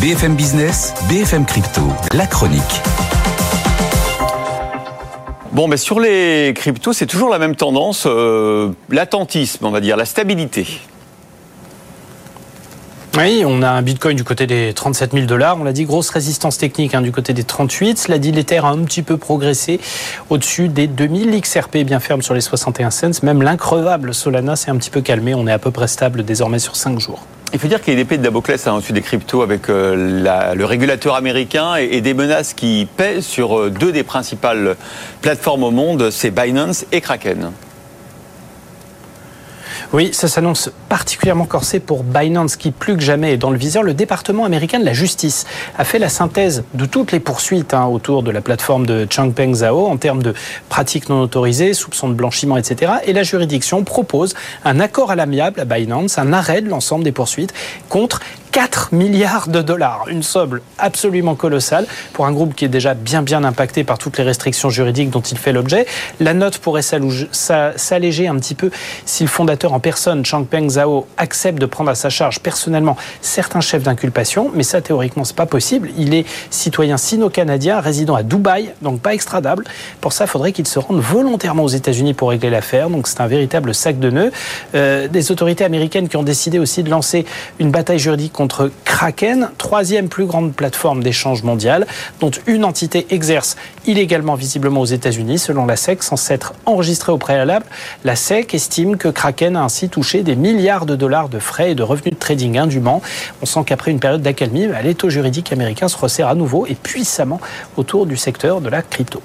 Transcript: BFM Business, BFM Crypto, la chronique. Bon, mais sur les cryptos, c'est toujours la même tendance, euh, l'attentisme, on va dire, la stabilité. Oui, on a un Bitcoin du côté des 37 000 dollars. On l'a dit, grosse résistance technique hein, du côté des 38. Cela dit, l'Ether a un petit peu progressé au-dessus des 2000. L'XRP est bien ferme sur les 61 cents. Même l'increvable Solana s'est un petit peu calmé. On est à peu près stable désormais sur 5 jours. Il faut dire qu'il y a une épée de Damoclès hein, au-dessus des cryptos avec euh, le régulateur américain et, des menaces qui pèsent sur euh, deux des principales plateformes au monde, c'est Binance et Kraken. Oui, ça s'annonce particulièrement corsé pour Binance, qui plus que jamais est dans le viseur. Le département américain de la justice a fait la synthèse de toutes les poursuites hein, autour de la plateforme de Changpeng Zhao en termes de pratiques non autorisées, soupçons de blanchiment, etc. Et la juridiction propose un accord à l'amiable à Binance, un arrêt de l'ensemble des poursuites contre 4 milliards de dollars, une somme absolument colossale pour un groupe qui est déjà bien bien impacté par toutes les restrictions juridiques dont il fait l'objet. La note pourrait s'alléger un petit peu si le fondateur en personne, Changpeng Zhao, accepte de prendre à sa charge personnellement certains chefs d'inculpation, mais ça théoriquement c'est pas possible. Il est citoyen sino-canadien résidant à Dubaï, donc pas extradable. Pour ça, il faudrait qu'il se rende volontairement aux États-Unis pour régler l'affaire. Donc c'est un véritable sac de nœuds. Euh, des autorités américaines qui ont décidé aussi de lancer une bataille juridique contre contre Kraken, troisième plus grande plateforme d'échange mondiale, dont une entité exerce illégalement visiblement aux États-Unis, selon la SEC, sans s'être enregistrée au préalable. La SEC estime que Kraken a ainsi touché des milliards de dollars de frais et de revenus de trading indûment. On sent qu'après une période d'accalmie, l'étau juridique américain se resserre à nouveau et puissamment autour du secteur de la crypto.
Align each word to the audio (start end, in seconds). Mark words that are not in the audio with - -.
BFM 0.00 0.36
Business, 0.36 0.92
BFM 1.08 1.46
Crypto, 1.46 1.80
la 2.12 2.26
chronique. 2.26 2.82
Bon, 5.52 5.68
mais 5.68 5.78
sur 5.78 6.00
les 6.00 6.52
cryptos, 6.54 6.92
c'est 6.92 7.06
toujours 7.06 7.30
la 7.30 7.38
même 7.38 7.56
tendance, 7.56 8.04
euh, 8.06 8.72
l'attentisme, 8.90 9.64
on 9.64 9.70
va 9.70 9.80
dire, 9.80 9.96
la 9.96 10.04
stabilité. 10.04 10.66
Oui, 13.16 13.42
on 13.46 13.62
a 13.62 13.70
un 13.70 13.80
Bitcoin 13.80 14.14
du 14.14 14.24
côté 14.24 14.46
des 14.46 14.74
37 14.74 15.12
000 15.14 15.24
dollars. 15.24 15.56
On 15.58 15.64
l'a 15.64 15.72
dit, 15.72 15.86
grosse 15.86 16.10
résistance 16.10 16.58
technique 16.58 16.94
hein, 16.94 17.00
du 17.00 17.10
côté 17.10 17.32
des 17.32 17.44
38. 17.44 17.96
Cela 17.96 18.18
dit, 18.18 18.32
l'Ether 18.32 18.58
a 18.58 18.66
un 18.66 18.84
petit 18.84 19.02
peu 19.02 19.16
progressé 19.16 19.80
au-dessus 20.28 20.68
des 20.68 20.88
2000. 20.88 21.34
L'XRP 21.34 21.76
est 21.76 21.84
bien 21.84 22.00
ferme 22.00 22.20
sur 22.20 22.34
les 22.34 22.42
61 22.42 22.90
cents. 22.90 23.22
Même 23.22 23.40
l'increvable 23.40 24.12
Solana 24.12 24.56
s'est 24.56 24.70
un 24.70 24.76
petit 24.76 24.90
peu 24.90 25.00
calmé. 25.00 25.34
On 25.34 25.46
est 25.46 25.52
à 25.52 25.58
peu 25.58 25.70
près 25.70 25.88
stable 25.88 26.22
désormais 26.22 26.58
sur 26.58 26.76
5 26.76 27.00
jours. 27.00 27.24
Il 27.56 27.58
faut 27.58 27.68
dire 27.68 27.80
qu'il 27.80 27.94
y 27.94 27.96
a 27.96 27.98
une 27.98 28.04
épée 28.04 28.18
de 28.18 28.22
Damoclès 28.22 28.66
hein, 28.66 28.74
au-dessus 28.74 28.92
des 28.92 29.00
cryptos 29.00 29.40
avec 29.40 29.70
euh, 29.70 30.54
le 30.54 30.64
régulateur 30.66 31.14
américain 31.14 31.76
et, 31.76 32.02
des 32.02 32.12
menaces 32.12 32.52
qui 32.52 32.86
pèsent 32.98 33.24
sur 33.24 33.58
euh, 33.58 33.70
deux 33.70 33.92
des 33.92 34.02
principales 34.02 34.76
plateformes 35.22 35.62
au 35.62 35.70
monde, 35.70 36.10
c'est 36.10 36.30
Binance 36.30 36.84
et 36.92 37.00
Kraken. 37.00 37.52
Oui, 39.92 40.10
ça 40.12 40.26
s'annonce 40.26 40.70
particulièrement 40.88 41.44
corsé 41.44 41.78
pour 41.78 42.02
Binance, 42.02 42.56
qui 42.56 42.72
plus 42.72 42.96
que 42.96 43.02
jamais 43.02 43.34
est 43.34 43.36
dans 43.36 43.50
le 43.50 43.56
viseur. 43.56 43.84
Le 43.84 43.94
département 43.94 44.44
américain 44.44 44.80
de 44.80 44.84
la 44.84 44.92
justice 44.92 45.46
a 45.78 45.84
fait 45.84 46.00
la 46.00 46.08
synthèse 46.08 46.64
de 46.74 46.86
toutes 46.86 47.12
les 47.12 47.20
poursuites 47.20 47.72
hein, 47.72 47.86
autour 47.86 48.24
de 48.24 48.32
la 48.32 48.40
plateforme 48.40 48.84
de 48.84 49.06
Changpeng 49.08 49.54
Zhao 49.54 49.86
en 49.86 49.96
termes 49.96 50.22
de 50.22 50.34
pratiques 50.68 51.08
non 51.08 51.20
autorisées, 51.20 51.72
soupçons 51.72 52.08
de 52.08 52.14
blanchiment, 52.14 52.56
etc. 52.56 52.94
Et 53.04 53.12
la 53.12 53.22
juridiction 53.22 53.84
propose 53.84 54.34
un 54.64 54.80
accord 54.80 55.12
à 55.12 55.14
l'amiable 55.14 55.60
à 55.60 55.64
Binance, 55.64 56.18
un 56.18 56.32
arrêt 56.32 56.62
de 56.62 56.68
l'ensemble 56.68 57.04
des 57.04 57.12
poursuites 57.12 57.54
contre 57.88 58.20
4 58.56 58.94
milliards 58.94 59.48
de 59.48 59.60
dollars, 59.60 60.06
une 60.08 60.22
somme 60.22 60.60
absolument 60.78 61.34
colossale 61.34 61.86
pour 62.14 62.24
un 62.24 62.32
groupe 62.32 62.54
qui 62.54 62.64
est 62.64 62.68
déjà 62.68 62.94
bien 62.94 63.20
bien 63.20 63.44
impacté 63.44 63.84
par 63.84 63.98
toutes 63.98 64.16
les 64.16 64.24
restrictions 64.24 64.70
juridiques 64.70 65.10
dont 65.10 65.20
il 65.20 65.36
fait 65.36 65.52
l'objet. 65.52 65.84
La 66.20 66.32
note 66.32 66.56
pourrait 66.56 66.80
s'alléger 66.80 68.28
un 68.28 68.36
petit 68.36 68.54
peu 68.54 68.70
si 69.04 69.24
le 69.24 69.28
fondateur 69.28 69.74
en 69.74 69.78
personne, 69.78 70.24
Changpeng 70.24 70.70
Zhao, 70.70 71.06
accepte 71.18 71.58
de 71.58 71.66
prendre 71.66 71.90
à 71.90 71.94
sa 71.94 72.08
charge 72.08 72.40
personnellement 72.40 72.96
certains 73.20 73.60
chefs 73.60 73.82
d'inculpation, 73.82 74.50
mais 74.54 74.62
ça 74.62 74.80
théoriquement 74.80 75.24
c'est 75.24 75.36
pas 75.36 75.44
possible. 75.44 75.90
Il 75.98 76.14
est 76.14 76.24
citoyen 76.48 76.96
sino-canadien 76.96 77.80
résidant 77.80 78.14
à 78.14 78.22
Dubaï, 78.22 78.72
donc 78.80 79.02
pas 79.02 79.12
extradable. 79.12 79.64
Pour 80.00 80.14
ça, 80.14 80.24
il 80.24 80.28
faudrait 80.28 80.52
qu'il 80.52 80.66
se 80.66 80.78
rende 80.78 81.00
volontairement 81.00 81.64
aux 81.64 81.68
États-Unis 81.68 82.14
pour 82.14 82.30
régler 82.30 82.48
l'affaire. 82.48 82.88
Donc 82.88 83.06
c'est 83.06 83.20
un 83.20 83.26
véritable 83.26 83.74
sac 83.74 83.98
de 83.98 84.08
nœuds. 84.08 84.32
Euh, 84.74 85.08
des 85.08 85.30
autorités 85.30 85.64
américaines 85.64 86.08
qui 86.08 86.16
ont 86.16 86.22
décidé 86.22 86.58
aussi 86.58 86.82
de 86.82 86.88
lancer 86.88 87.26
une 87.58 87.70
bataille 87.70 87.98
juridique 87.98 88.32
contre 88.32 88.45
contre 88.46 88.70
Kraken, 88.84 89.50
troisième 89.58 90.08
plus 90.08 90.24
grande 90.24 90.54
plateforme 90.54 91.02
d'échange 91.02 91.42
mondiale, 91.42 91.84
dont 92.20 92.30
une 92.46 92.64
entité 92.64 93.04
exerce 93.10 93.56
illégalement 93.86 94.36
visiblement 94.36 94.82
aux 94.82 94.86
États-Unis, 94.86 95.40
selon 95.40 95.66
la 95.66 95.74
SEC, 95.74 96.04
sans 96.04 96.14
s'être 96.14 96.52
enregistrée 96.64 97.10
au 97.10 97.18
préalable. 97.18 97.66
La 98.04 98.14
SEC 98.14 98.54
estime 98.54 98.98
que 98.98 99.08
Kraken 99.08 99.56
a 99.56 99.64
ainsi 99.64 99.88
touché 99.88 100.22
des 100.22 100.36
milliards 100.36 100.86
de 100.86 100.94
dollars 100.94 101.28
de 101.28 101.40
frais 101.40 101.72
et 101.72 101.74
de 101.74 101.82
revenus 101.82 102.14
de 102.14 102.18
trading 102.20 102.56
indûment. 102.56 103.02
On 103.42 103.46
sent 103.46 103.64
qu'après 103.66 103.90
une 103.90 103.98
période 103.98 104.22
d'accalmie, 104.22 104.68
l'étau 104.84 105.10
juridique 105.10 105.52
américain 105.52 105.88
se 105.88 105.96
resserre 105.96 106.28
à 106.28 106.36
nouveau 106.36 106.66
et 106.68 106.76
puissamment 106.76 107.40
autour 107.76 108.06
du 108.06 108.16
secteur 108.16 108.60
de 108.60 108.68
la 108.68 108.82
crypto. 108.82 109.20